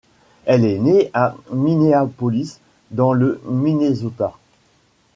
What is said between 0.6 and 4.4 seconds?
est née à Minneapolis, dans le Minnesota.